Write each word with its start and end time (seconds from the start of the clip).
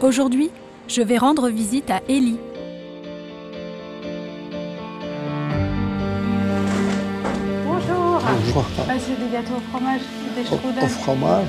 Aujourd'hui, 0.00 0.50
je 0.86 1.02
vais 1.02 1.18
rendre 1.18 1.48
visite 1.48 1.90
à 1.90 2.00
Ellie. 2.08 2.38
Bonjour. 7.66 8.20
Bonjour. 8.22 8.64
Ah, 8.88 8.92
c'est 8.98 9.18
des 9.24 9.32
gâteaux 9.32 9.54
au 9.56 9.70
fromage, 9.76 10.00
des 10.36 10.50
Au, 10.52 10.84
au 10.84 10.88
fromage. 10.88 11.46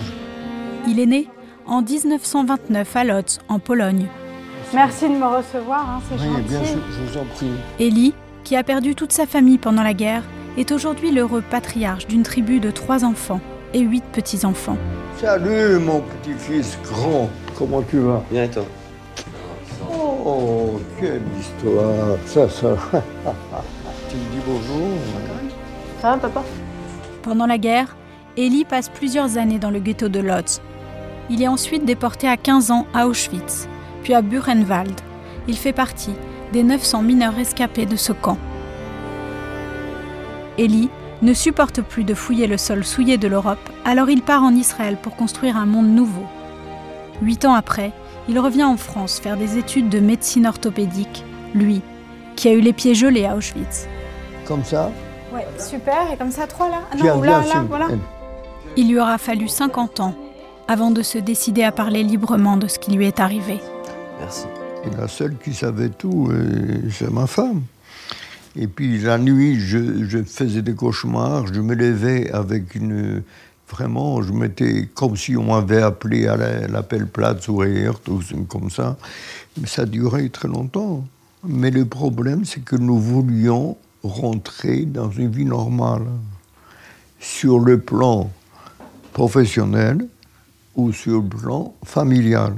Il 0.87 0.99
est 0.99 1.05
né 1.05 1.27
en 1.65 1.81
1929 1.81 2.95
à 2.95 3.03
Lodz, 3.03 3.39
en 3.47 3.59
Pologne. 3.59 4.07
Merci 4.73 5.09
de 5.09 5.15
me 5.15 5.25
recevoir, 5.25 5.89
hein, 5.89 6.01
c'est 6.09 6.19
Oui, 6.21 6.27
gentil. 6.33 6.41
bien 6.47 6.63
sûr, 6.63 6.79
je 6.91 7.11
vous 7.11 7.17
en 7.17 7.25
prie. 7.35 7.47
Ellie, 7.79 8.13
qui 8.43 8.55
a 8.55 8.63
perdu 8.63 8.95
toute 8.95 9.11
sa 9.11 9.25
famille 9.25 9.57
pendant 9.57 9.83
la 9.83 9.93
guerre, 9.93 10.23
est 10.57 10.71
aujourd'hui 10.71 11.11
l'heureux 11.11 11.43
patriarche 11.49 12.07
d'une 12.07 12.23
tribu 12.23 12.59
de 12.59 12.71
trois 12.71 13.03
enfants 13.05 13.41
et 13.73 13.79
huit 13.79 14.03
petits-enfants. 14.11 14.77
Salut 15.19 15.79
mon 15.79 16.01
petit-fils 16.01 16.77
grand, 16.83 17.29
comment 17.59 17.81
tu 17.83 17.99
vas 17.99 18.23
Bien 18.31 18.45
et 18.45 18.49
toi 18.49 18.65
Oh, 19.91 20.79
quelle 20.99 21.21
histoire, 21.39 22.17
ça, 22.25 22.49
ça. 22.49 22.75
tu 24.09 24.15
me 24.15 24.21
dis 24.21 24.41
bonjour 24.45 24.97
Ça 26.01 26.11
va, 26.11 26.17
papa? 26.17 26.43
Pendant 27.21 27.45
la 27.45 27.57
guerre, 27.57 27.95
Ellie 28.37 28.65
passe 28.65 28.89
plusieurs 28.89 29.37
années 29.37 29.59
dans 29.59 29.71
le 29.71 29.79
ghetto 29.79 30.07
de 30.07 30.19
Lodz. 30.19 30.61
Il 31.29 31.41
est 31.43 31.47
ensuite 31.47 31.85
déporté 31.85 32.27
à 32.27 32.37
15 32.37 32.71
ans 32.71 32.87
à 32.93 33.07
Auschwitz, 33.07 33.67
puis 34.03 34.13
à 34.13 34.21
Buchenwald. 34.21 34.99
Il 35.47 35.57
fait 35.57 35.73
partie 35.73 36.13
des 36.53 36.63
900 36.63 37.01
mineurs 37.01 37.37
escapés 37.37 37.85
de 37.85 37.95
ce 37.95 38.13
camp. 38.13 38.37
Ellie 40.57 40.89
ne 41.21 41.33
supporte 41.33 41.81
plus 41.81 42.03
de 42.03 42.13
fouiller 42.13 42.47
le 42.47 42.57
sol 42.57 42.83
souillé 42.85 43.17
de 43.17 43.27
l'Europe, 43.27 43.69
alors 43.85 44.09
il 44.09 44.21
part 44.21 44.43
en 44.43 44.55
Israël 44.55 44.97
pour 45.01 45.15
construire 45.15 45.57
un 45.57 45.65
monde 45.65 45.89
nouveau. 45.89 46.25
Huit 47.21 47.45
ans 47.45 47.53
après, 47.53 47.91
il 48.27 48.39
revient 48.39 48.63
en 48.63 48.77
France 48.77 49.19
faire 49.19 49.37
des 49.37 49.57
études 49.57 49.89
de 49.89 49.99
médecine 49.99 50.47
orthopédique, 50.47 51.23
lui, 51.53 51.81
qui 52.35 52.47
a 52.47 52.53
eu 52.53 52.61
les 52.61 52.73
pieds 52.73 52.95
gelés 52.95 53.25
à 53.25 53.35
Auschwitz. 53.35 53.87
Comme 54.45 54.63
ça 54.63 54.91
Ouais, 55.33 55.45
super, 55.59 56.11
et 56.11 56.17
comme 56.17 56.31
ça, 56.31 56.47
trois 56.47 56.69
là 56.69 56.81
Ah 56.91 56.95
Non, 56.95 57.21
là, 57.21 57.43
là, 57.45 57.65
voilà. 57.67 57.87
Il 58.77 58.89
lui 58.89 58.99
aura 58.99 59.17
fallu 59.17 59.47
50 59.47 59.99
ans 59.99 60.15
avant 60.67 60.91
de 60.91 61.01
se 61.01 61.17
décider 61.17 61.63
à 61.63 61.71
parler 61.71 62.03
librement 62.03 62.55
de 62.57 62.67
ce 62.67 62.79
qui 62.79 62.91
lui 62.91 63.05
est 63.05 63.19
arrivé. 63.19 63.59
Merci. 64.19 64.45
Et 64.85 64.95
la 64.95 65.07
seule 65.07 65.35
qui 65.43 65.53
savait 65.53 65.89
tout, 65.89 66.29
euh, 66.31 66.81
c'est 66.91 67.11
ma 67.11 67.27
femme. 67.27 67.63
Et 68.55 68.67
puis 68.67 68.99
la 68.99 69.17
nuit, 69.17 69.59
je, 69.59 70.05
je 70.05 70.23
faisais 70.23 70.61
des 70.61 70.73
cauchemars, 70.73 71.47
je 71.53 71.61
me 71.61 71.75
levais 71.75 72.31
avec 72.31 72.75
une... 72.75 73.23
Vraiment, 73.69 74.21
je 74.23 74.33
m'étais 74.33 74.87
comme 74.95 75.15
si 75.15 75.37
on 75.37 75.43
m'avait 75.43 75.81
appelé 75.81 76.27
à 76.27 76.35
la- 76.35 76.67
l'appel 76.67 77.05
Platz 77.05 77.47
ou 77.49 77.61
Heert, 77.63 78.01
ou 78.09 78.19
comme 78.47 78.69
ça. 78.71 78.97
Mais 79.59 79.67
ça 79.67 79.85
durait 79.85 80.29
très 80.29 80.47
longtemps. 80.47 81.05
Mais 81.43 81.69
le 81.69 81.85
problème, 81.85 82.45
c'est 82.45 82.61
que 82.61 82.75
nous 82.75 82.99
voulions 82.99 83.77
rentrer 84.03 84.85
dans 84.85 85.11
une 85.11 85.29
vie 85.29 85.45
normale. 85.45 86.07
Sur 87.19 87.59
le 87.59 87.79
plan 87.79 88.31
professionnel 89.13 90.07
ou 90.75 90.91
sur 90.91 91.21
le 91.21 91.27
plan 91.27 91.73
familial. 91.83 92.55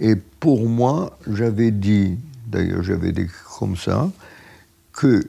Et 0.00 0.16
pour 0.16 0.68
moi, 0.68 1.16
j'avais 1.30 1.70
dit, 1.70 2.18
d'ailleurs 2.46 2.82
j'avais 2.82 3.12
dit 3.12 3.26
comme 3.58 3.76
ça, 3.76 4.10
que 4.92 5.24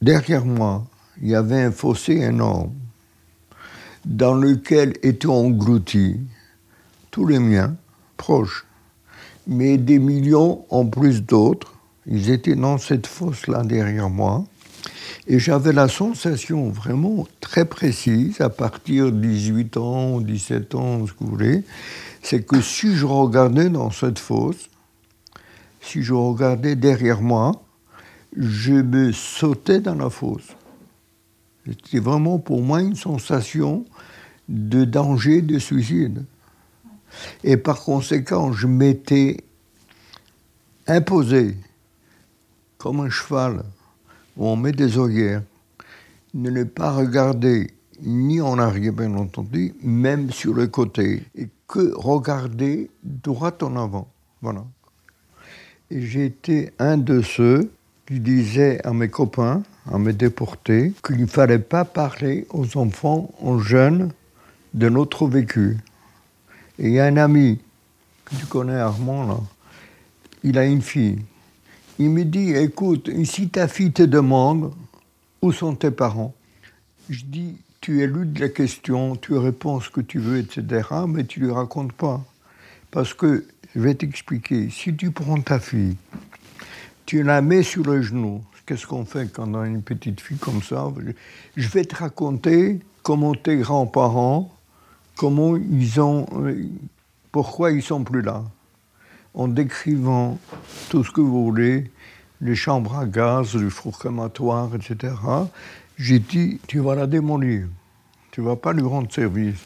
derrière 0.00 0.44
moi, 0.44 0.84
il 1.20 1.28
y 1.28 1.34
avait 1.34 1.62
un 1.62 1.72
fossé 1.72 2.14
énorme 2.14 2.72
dans 4.08 4.32
lequel 4.32 4.94
étaient 5.02 5.26
engloutis 5.26 6.18
tous 7.10 7.26
les 7.26 7.38
miens 7.38 7.76
proches, 8.16 8.66
mais 9.46 9.76
des 9.76 9.98
millions 9.98 10.64
en 10.70 10.86
plus 10.86 11.22
d'autres. 11.22 11.74
Ils 12.06 12.30
étaient 12.30 12.56
dans 12.56 12.78
cette 12.78 13.06
fosse-là 13.06 13.62
derrière 13.64 14.08
moi. 14.08 14.44
Et 15.26 15.38
j'avais 15.38 15.74
la 15.74 15.88
sensation 15.88 16.70
vraiment 16.70 17.28
très 17.40 17.66
précise, 17.66 18.40
à 18.40 18.48
partir 18.48 19.12
de 19.12 19.20
18 19.20 19.76
ans, 19.76 20.20
17 20.22 20.74
ans, 20.74 21.06
ce 21.06 21.12
que 21.12 21.18
vous 21.20 21.30
voulez, 21.30 21.64
c'est 22.22 22.42
que 22.42 22.62
si 22.62 22.96
je 22.96 23.04
regardais 23.04 23.68
dans 23.68 23.90
cette 23.90 24.18
fosse, 24.18 24.70
si 25.82 26.02
je 26.02 26.14
regardais 26.14 26.76
derrière 26.76 27.20
moi, 27.20 27.52
je 28.34 28.72
me 28.72 29.12
sautais 29.12 29.80
dans 29.80 29.94
la 29.94 30.08
fosse. 30.08 30.56
C'était 31.66 31.98
vraiment 31.98 32.38
pour 32.38 32.62
moi 32.62 32.80
une 32.80 32.96
sensation 32.96 33.84
de 34.48 34.84
danger, 34.84 35.42
de 35.42 35.58
suicide. 35.58 36.24
Et 37.44 37.56
par 37.56 37.82
conséquent, 37.82 38.52
je 38.52 38.66
m'étais 38.66 39.38
imposé, 40.86 41.56
comme 42.78 43.00
un 43.00 43.10
cheval, 43.10 43.62
où 44.36 44.46
on 44.46 44.56
met 44.56 44.72
des 44.72 44.98
œillères, 44.98 45.42
de 46.34 46.50
ne 46.50 46.64
pas 46.64 46.92
regarder 46.92 47.68
ni 48.00 48.40
en 48.40 48.58
arrière, 48.58 48.92
bien 48.92 49.14
entendu, 49.14 49.74
même 49.82 50.30
sur 50.30 50.54
le 50.54 50.68
côté, 50.68 51.24
et 51.34 51.48
que 51.66 51.92
regarder 51.94 52.90
droit 53.02 53.56
en 53.62 53.76
avant. 53.76 54.08
Voilà. 54.40 54.64
Et 55.90 56.02
j'étais 56.02 56.72
un 56.78 56.96
de 56.96 57.22
ceux 57.22 57.70
qui 58.06 58.20
disaient 58.20 58.80
à 58.86 58.92
mes 58.92 59.08
copains, 59.08 59.62
à 59.90 59.98
mes 59.98 60.12
déportés, 60.12 60.92
qu'il 61.04 61.20
ne 61.20 61.26
fallait 61.26 61.58
pas 61.58 61.84
parler 61.84 62.46
aux 62.50 62.76
enfants, 62.78 63.30
aux 63.40 63.58
jeunes, 63.58 64.12
de 64.74 64.88
notre 64.88 65.26
vécu. 65.26 65.78
Et 66.78 66.88
il 66.88 66.92
y 66.92 67.00
a 67.00 67.06
un 67.06 67.16
ami, 67.16 67.58
que 68.24 68.36
tu 68.36 68.46
connais 68.46 68.76
Armand, 68.76 69.26
là, 69.26 69.40
il 70.44 70.58
a 70.58 70.64
une 70.64 70.82
fille. 70.82 71.18
Il 71.98 72.10
me 72.10 72.24
dit, 72.24 72.54
écoute, 72.54 73.10
si 73.24 73.48
ta 73.48 73.66
fille 73.66 73.92
te 73.92 74.02
demande 74.02 74.72
où 75.42 75.52
sont 75.52 75.74
tes 75.74 75.90
parents, 75.90 76.34
je 77.08 77.24
dis, 77.24 77.56
tu 77.80 78.02
éludes 78.02 78.38
la 78.38 78.48
question, 78.48 79.16
tu 79.16 79.36
réponds 79.36 79.80
ce 79.80 79.90
que 79.90 80.00
tu 80.00 80.18
veux, 80.18 80.38
etc., 80.38 80.88
mais 81.08 81.24
tu 81.24 81.40
lui 81.40 81.50
racontes 81.50 81.92
pas. 81.92 82.24
Parce 82.90 83.14
que, 83.14 83.46
je 83.74 83.80
vais 83.80 83.94
t'expliquer, 83.94 84.70
si 84.70 84.94
tu 84.94 85.10
prends 85.10 85.40
ta 85.40 85.58
fille, 85.58 85.96
tu 87.06 87.22
la 87.22 87.40
mets 87.42 87.62
sur 87.62 87.84
le 87.84 88.02
genou, 88.02 88.42
qu'est-ce 88.66 88.86
qu'on 88.86 89.04
fait 89.04 89.32
quand 89.32 89.48
on 89.54 89.60
a 89.60 89.66
une 89.66 89.82
petite 89.82 90.20
fille 90.20 90.38
comme 90.38 90.62
ça? 90.62 90.92
Je 91.56 91.68
vais 91.68 91.84
te 91.84 91.96
raconter 91.96 92.80
comment 93.02 93.34
tes 93.34 93.56
grands-parents, 93.56 94.54
comment 95.18 95.56
ils 95.56 96.00
ont, 96.00 96.26
euh, 96.36 96.64
pourquoi 97.32 97.72
ils 97.72 97.82
sont 97.82 98.04
plus 98.04 98.22
là 98.22 98.44
en 99.34 99.48
décrivant 99.48 100.38
tout 100.88 101.04
ce 101.04 101.10
que 101.10 101.20
vous 101.20 101.44
voulez, 101.44 101.90
les 102.40 102.54
chambres 102.54 102.96
à 102.96 103.04
gaz, 103.04 103.54
le 103.54 103.68
four 103.68 103.98
crématoire, 103.98 104.70
etc., 104.74 105.12
j'ai 105.98 106.20
dit, 106.20 106.60
tu 106.68 106.78
vas 106.78 106.94
la 106.94 107.06
démolir. 107.06 107.66
Tu 108.30 108.40
vas 108.40 108.54
pas 108.54 108.72
lui 108.72 108.82
rendre 108.82 109.12
service. 109.12 109.58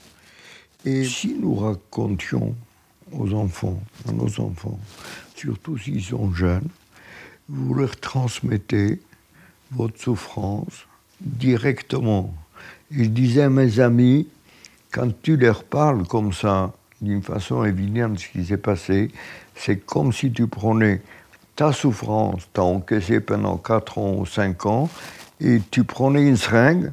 Et 0.86 1.04
si 1.04 1.34
nous 1.34 1.54
racontions 1.54 2.54
aux 3.12 3.34
enfants, 3.34 3.78
à 4.08 4.12
nos 4.12 4.40
enfants, 4.40 4.80
surtout 5.36 5.76
s'ils 5.76 6.02
sont 6.02 6.32
jeunes, 6.32 6.68
vous 7.48 7.74
leur 7.74 7.94
transmettez 8.00 9.00
votre 9.70 10.00
souffrance 10.00 10.86
directement. 11.20 12.34
Et 12.90 13.04
je 13.04 13.10
disais 13.10 13.42
à 13.42 13.50
mes 13.50 13.78
amis, 13.80 14.26
quand 14.92 15.08
tu 15.22 15.36
leur 15.36 15.64
parles 15.64 16.06
comme 16.06 16.32
ça, 16.32 16.72
d'une 17.00 17.22
façon 17.22 17.64
évidente, 17.64 18.18
ce 18.18 18.28
qui 18.28 18.44
s'est 18.44 18.58
passé, 18.58 19.10
c'est 19.56 19.78
comme 19.78 20.12
si 20.12 20.30
tu 20.30 20.46
prenais 20.46 21.00
ta 21.56 21.72
souffrance, 21.72 22.48
t'as 22.52 22.62
encaissé 22.62 23.20
pendant 23.20 23.56
4 23.56 23.98
ans 23.98 24.14
ou 24.18 24.26
5 24.26 24.66
ans, 24.66 24.90
et 25.40 25.60
tu 25.70 25.84
prenais 25.84 26.28
une 26.28 26.36
seringue 26.36 26.92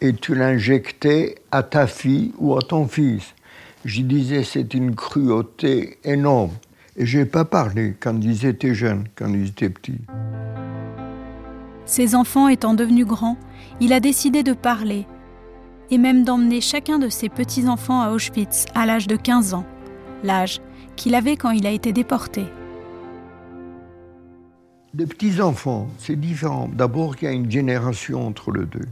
et 0.00 0.14
tu 0.14 0.34
l'injectais 0.34 1.36
à 1.50 1.62
ta 1.62 1.86
fille 1.86 2.32
ou 2.38 2.56
à 2.56 2.60
ton 2.60 2.86
fils. 2.86 3.34
Je 3.84 4.02
disais, 4.02 4.44
c'est 4.44 4.74
une 4.74 4.94
cruauté 4.94 5.98
énorme. 6.04 6.52
Et 6.96 7.06
je 7.06 7.18
n'ai 7.18 7.24
pas 7.24 7.44
parlé 7.44 7.96
quand 7.98 8.20
ils 8.20 8.44
étaient 8.44 8.74
jeunes, 8.74 9.04
quand 9.14 9.28
ils 9.28 9.48
étaient 9.48 9.70
petits. 9.70 10.00
Ses 11.86 12.14
enfants 12.14 12.48
étant 12.48 12.74
devenus 12.74 13.06
grands, 13.06 13.38
il 13.80 13.92
a 13.92 14.00
décidé 14.00 14.42
de 14.42 14.52
parler 14.52 15.06
et 15.90 15.98
même 15.98 16.24
d'emmener 16.24 16.60
chacun 16.60 16.98
de 16.98 17.08
ses 17.08 17.28
petits-enfants 17.28 18.00
à 18.00 18.10
Auschwitz 18.10 18.66
à 18.74 18.86
l'âge 18.86 19.06
de 19.06 19.16
15 19.16 19.54
ans, 19.54 19.66
l'âge 20.24 20.60
qu'il 20.96 21.14
avait 21.14 21.36
quand 21.36 21.50
il 21.50 21.66
a 21.66 21.70
été 21.70 21.92
déporté. 21.92 22.44
Les 24.94 25.06
petits-enfants, 25.06 25.88
c'est 25.98 26.18
différent. 26.18 26.68
D'abord, 26.72 27.14
il 27.20 27.24
y 27.24 27.28
a 27.28 27.32
une 27.32 27.50
génération 27.50 28.26
entre 28.26 28.50
les 28.50 28.66
deux. 28.66 28.88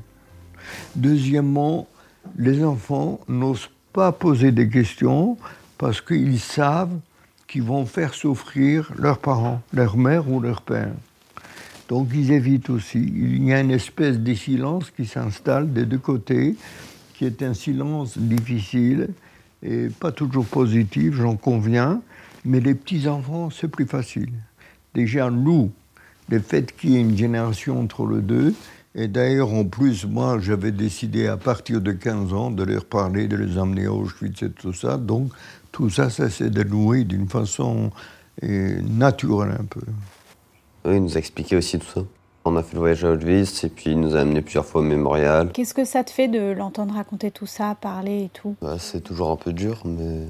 Deuxièmement, 0.95 1.89
les 2.37 2.65
enfants 2.65 3.21
n'osent 3.29 3.71
pas 3.93 4.13
poser 4.13 4.53
des 4.53 4.69
questions 4.69 5.37
parce 5.77 6.01
qu'ils 6.01 6.41
savent 6.41 6.99
qu'ils 7.49 7.63
vont 7.63 7.87
faire 7.87 8.15
souffrir 8.15 8.93
leurs 8.97 9.19
parents, 9.19 9.61
leur 9.73 9.97
mère 9.97 10.31
ou 10.31 10.41
leur 10.41 10.63
père. 10.63 10.93
Donc 11.89 12.09
ils 12.15 12.31
évitent 12.31 12.71
aussi. 12.71 12.99
Il 12.99 13.45
y 13.45 13.53
a 13.53 13.61
une 13.61 13.71
espèce 13.71 14.19
de 14.19 14.35
silence 14.35 14.91
qui 14.91 15.07
s'installe 15.07 15.73
des 15.73 15.87
deux 15.87 15.99
côtés, 15.99 16.55
qui 17.15 17.25
est 17.25 17.43
un 17.43 17.55
silence 17.55 18.19
difficile, 18.19 19.09
et 19.63 19.89
pas 19.89 20.13
toujours 20.13 20.47
positive, 20.47 21.15
j'en 21.15 21.37
conviens, 21.37 22.01
mais 22.45 22.61
les 22.61 22.75
petits-enfants, 22.75 23.51
c'est 23.51 23.69
plus 23.69 23.87
facile. 23.87 24.31
Déjà, 24.95 25.31
nous, 25.31 25.73
le 26.29 26.39
fait 26.39 26.77
qu'il 26.77 26.91
y 26.91 26.97
ait 26.97 27.01
une 27.01 27.17
génération 27.17 27.81
entre 27.81 28.07
les 28.07 28.21
deux, 28.21 28.55
et 28.95 29.09
d'ailleurs, 29.09 29.53
en 29.53 29.65
plus, 29.65 30.07
moi, 30.07 30.39
j'avais 30.41 30.73
décidé 30.73 31.27
à 31.27 31.37
partir 31.37 31.81
de 31.81 31.93
15 31.93 32.33
ans 32.33 32.51
de 32.51 32.65
leur 32.65 32.85
parler, 32.85 33.29
de 33.29 33.37
les 33.37 33.59
amener 33.59 33.87
à 33.87 33.93
Auschwitz 33.93 34.43
et 34.43 34.51
tout 34.51 34.73
ça. 34.73 34.97
Donc, 34.97 35.31
tout 35.73 35.91
ça, 35.91 36.11
ça 36.11 36.29
s'est 36.31 36.51
dénoué 36.51 37.05
d'une 37.05 37.29
façon 37.29 37.91
euh, 38.43 38.81
naturelle 38.83 39.57
un 39.59 39.65
peu. 39.65 39.83
Oui, 40.85 40.97
il 40.97 41.03
nous 41.03 41.17
a 41.17 41.19
expliqué 41.19 41.57
aussi 41.57 41.79
tout 41.79 41.87
ça. 41.87 42.01
On 42.45 42.57
a 42.57 42.63
fait 42.63 42.75
le 42.75 42.79
voyage 42.81 43.05
à 43.05 43.11
Auschwitz 43.11 43.65
et 43.65 43.69
puis 43.69 43.91
il 43.91 44.01
nous 44.01 44.17
a 44.17 44.21
amené 44.21 44.41
plusieurs 44.41 44.65
fois 44.65 44.81
au 44.81 44.85
mémorial. 44.85 45.51
Qu'est-ce 45.53 45.75
que 45.75 45.85
ça 45.85 46.03
te 46.05 46.11
fait 46.11 46.29
de 46.29 46.53
l'entendre 46.53 46.95
raconter 46.95 47.31
tout 47.31 47.47
ça, 47.47 47.77
parler 47.81 48.25
et 48.25 48.31
tout? 48.33 48.55
Bah, 48.63 48.77
c'est 48.79 49.03
toujours 49.03 49.31
un 49.31 49.37
peu 49.37 49.53
dur, 49.53 49.83
mais 49.85 50.23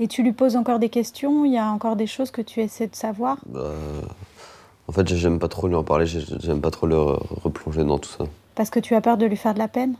Et 0.00 0.08
tu 0.08 0.22
lui 0.22 0.32
poses 0.32 0.56
encore 0.56 0.78
des 0.78 0.88
questions? 0.88 1.44
Il 1.44 1.52
y 1.52 1.58
a 1.58 1.70
encore 1.70 1.94
des 1.96 2.06
choses 2.06 2.30
que 2.30 2.42
tu 2.42 2.60
essaies 2.60 2.88
de 2.88 2.96
savoir? 2.96 3.36
Bah, 3.46 3.70
en 4.88 4.92
fait, 4.92 5.06
j'aime 5.14 5.38
pas 5.38 5.46
trop 5.48 5.68
lui 5.68 5.76
en 5.76 5.84
parler, 5.84 6.06
j'ai- 6.06 6.24
j'aime 6.40 6.60
pas 6.60 6.70
trop 6.72 6.86
le 6.86 6.96
re- 6.96 7.20
replonger 7.44 7.84
dans 7.84 7.98
tout 7.98 8.10
ça. 8.10 8.24
Parce 8.56 8.70
que 8.70 8.80
tu 8.80 8.94
as 8.96 9.00
peur 9.00 9.16
de 9.16 9.26
lui 9.26 9.36
faire 9.36 9.54
de 9.54 9.60
la 9.60 9.68
peine? 9.68 9.94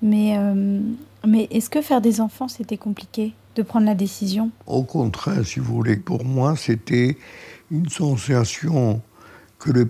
Mais, 0.00 0.36
euh, 0.38 0.80
mais 1.26 1.48
est-ce 1.50 1.68
que 1.68 1.82
faire 1.82 2.00
des 2.00 2.20
enfants, 2.20 2.48
c'était 2.48 2.76
compliqué 2.78 3.34
de 3.56 3.62
prendre 3.62 3.86
la 3.86 3.94
décision? 3.94 4.50
Au 4.66 4.82
contraire, 4.82 5.44
si 5.44 5.58
vous 5.58 5.74
voulez, 5.74 5.96
pour 5.96 6.24
moi, 6.24 6.54
c'était 6.56 7.16
une 7.70 7.88
sensation 7.88 9.00
que 9.58 9.88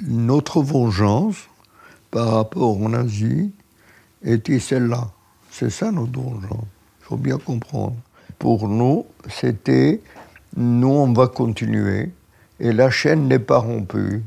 notre 0.00 0.62
vengeance 0.62 1.36
par 2.10 2.32
rapport 2.32 2.80
aux 2.80 2.88
nazis 2.88 3.50
était 4.24 4.60
celle-là. 4.60 5.10
C'est 5.50 5.70
ça 5.70 5.90
notre 5.90 6.20
vengeance. 6.20 6.66
Il 7.00 7.04
faut 7.04 7.16
bien 7.16 7.38
comprendre. 7.38 7.96
Pour 8.38 8.68
nous, 8.68 9.06
c'était 9.28 10.00
nous, 10.56 10.88
on 10.88 11.12
va 11.12 11.26
continuer 11.26 12.12
et 12.60 12.72
la 12.72 12.90
chaîne 12.90 13.28
n'est 13.28 13.38
pas 13.38 13.58
rompue. 13.58 14.22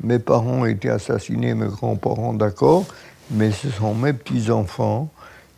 Mes 0.00 0.18
parents 0.18 0.60
ont 0.60 0.66
été 0.66 0.88
assassinés, 0.90 1.54
mes 1.54 1.66
grands-parents, 1.66 2.34
d'accord, 2.34 2.84
mais 3.30 3.50
ce 3.50 3.68
sont 3.68 3.94
mes 3.94 4.12
petits-enfants 4.12 5.10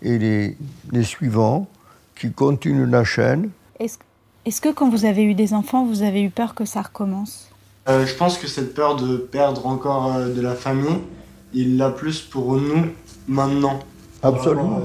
et 0.03 0.19
les, 0.19 1.05
suivants 1.05 1.69
qui 2.17 2.33
continuent 2.33 2.91
la 2.91 3.05
chaîne. 3.05 3.51
Est-ce 3.79 3.99
est-ce 4.47 4.63
que 4.63 4.73
quand 4.73 4.89
vous 4.89 5.05
avez 5.05 5.23
eu 5.23 5.35
des 5.35 5.53
enfants, 5.53 5.85
vous 5.85 6.01
avez 6.01 6.23
eu 6.23 6.31
peur 6.31 6.55
que 6.55 6.65
ça 6.65 6.81
recommence? 6.81 7.50
Euh, 7.91 8.07
je 8.07 8.15
pense 8.15 8.39
que 8.39 8.47
cette 8.47 8.73
peur 8.73 8.95
de 8.95 9.17
perdre 9.17 9.67
encore 9.67 10.15
euh, 10.15 10.33
de 10.33 10.41
la 10.41 10.55
famille, 10.55 11.01
il 11.53 11.77
l'a 11.77 11.91
plus 11.91 12.21
pour 12.21 12.57
nous 12.57 12.87
maintenant. 13.27 13.81
Absolument. 14.23 14.81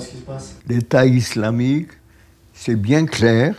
L'État 0.68 1.06
islamique, 1.06 1.90
c'est 2.54 2.76
bien 2.76 3.06
clair. 3.06 3.56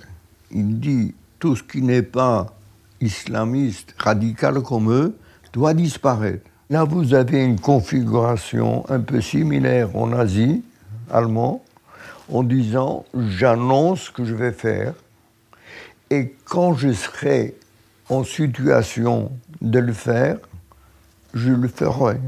Il 0.51 0.81
dit 0.81 1.15
tout 1.39 1.55
ce 1.55 1.63
qui 1.63 1.81
n'est 1.81 2.03
pas 2.03 2.57
islamiste, 3.01 3.95
radical 3.99 4.63
comme 4.63 4.91
eux, 4.91 5.17
doit 5.53 5.75
disparaître. 5.75 6.45
Là, 6.69 6.83
vous 6.83 7.15
avez 7.15 7.45
une 7.45 7.61
configuration 7.61 8.85
un 8.89 8.99
peu 8.99 9.21
similaire 9.21 9.95
en 9.95 10.13
Asie, 10.13 10.65
allemand, 11.09 11.63
en 12.33 12.43
disant 12.43 13.05
j'annonce 13.15 14.07
ce 14.07 14.11
que 14.11 14.25
je 14.25 14.35
vais 14.35 14.51
faire 14.51 14.95
et 16.11 16.35
quand 16.45 16.75
je 16.75 16.93
serai 16.93 17.55
en 18.09 18.25
situation 18.25 19.33
de 19.61 19.79
le 19.79 19.93
faire, 19.93 20.39
je 21.35 21.51
le 21.51 21.69
ferai. 21.69 22.19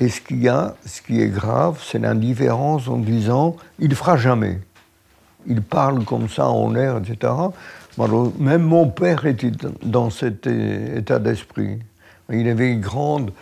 Et 0.00 0.08
ce 0.08 0.48
a, 0.48 0.74
ce 0.84 1.02
qui 1.02 1.20
est 1.20 1.28
grave, 1.28 1.80
c'est 1.84 1.98
l'indifférence 1.98 2.88
en 2.88 2.98
disant 2.98 3.56
il 3.78 3.90
ne 3.90 3.94
fera 3.94 4.16
jamais. 4.16 4.58
Il 5.46 5.62
parle 5.62 6.04
comme 6.04 6.28
ça 6.28 6.48
en 6.48 6.74
air, 6.74 6.98
etc. 6.98 7.32
Même 8.38 8.62
mon 8.62 8.88
père 8.88 9.26
était 9.26 9.52
dans 9.82 10.10
cet 10.10 10.46
état 10.46 11.18
d'esprit. 11.18 11.78
Il 12.30 12.48
avait 12.48 12.72
une 12.72 12.80
grande 12.80 13.32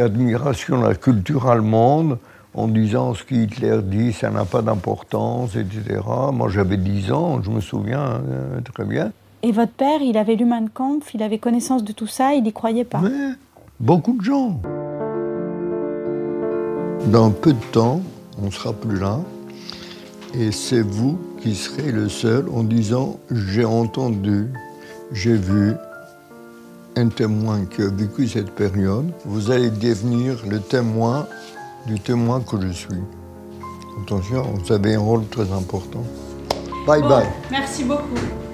admiration 0.00 0.80
de 0.80 0.86
la 0.86 0.94
culture 0.94 1.48
allemande 1.50 2.18
en 2.54 2.68
disant 2.68 3.14
ce 3.14 3.24
qu'Hitler 3.24 3.80
dit, 3.82 4.12
ça 4.12 4.30
n'a 4.30 4.44
pas 4.44 4.62
d'importance, 4.62 5.56
etc. 5.56 6.00
Moi, 6.32 6.48
j'avais 6.48 6.76
10 6.76 7.12
ans, 7.12 7.42
je 7.42 7.50
me 7.50 7.60
souviens 7.60 8.20
euh, 8.28 8.60
très 8.74 8.84
bien. 8.84 9.12
Et 9.44 9.50
votre 9.50 9.72
père, 9.72 10.00
il 10.02 10.16
avait 10.16 10.36
lu 10.36 10.44
Mein 10.44 10.68
Kampf, 10.68 11.14
il 11.14 11.22
avait 11.22 11.38
connaissance 11.38 11.82
de 11.82 11.92
tout 11.92 12.06
ça, 12.06 12.34
il 12.34 12.44
n'y 12.44 12.52
croyait 12.52 12.84
pas. 12.84 13.00
Mais 13.00 13.34
beaucoup 13.80 14.16
de 14.16 14.22
gens. 14.22 14.60
Dans 17.10 17.30
peu 17.32 17.52
de 17.52 17.64
temps, 17.72 18.00
on 18.40 18.46
ne 18.46 18.50
sera 18.52 18.72
plus 18.72 19.00
là. 19.00 19.18
Et 20.34 20.52
c'est 20.52 20.82
vous 20.82 21.18
qui 21.40 21.56
serez 21.56 21.90
le 21.90 22.08
seul 22.08 22.46
en 22.54 22.62
disant 22.62 23.18
j'ai 23.32 23.64
entendu, 23.64 24.46
j'ai 25.10 25.34
vu 25.34 25.74
un 26.96 27.08
témoin 27.08 27.64
qui 27.64 27.82
a 27.82 27.88
vécu 27.88 28.28
cette 28.28 28.52
période. 28.52 29.10
Vous 29.24 29.50
allez 29.50 29.70
devenir 29.70 30.36
le 30.48 30.60
témoin 30.60 31.26
du 31.88 31.98
témoin 31.98 32.40
que 32.40 32.60
je 32.60 32.68
suis. 32.68 33.02
Attention, 34.04 34.42
vous 34.42 34.72
avez 34.72 34.94
un 34.94 35.00
rôle 35.00 35.26
très 35.26 35.50
important. 35.52 36.04
Bye 36.86 37.02
bye. 37.02 37.26
Merci 37.50 37.82
beaucoup. 37.82 38.51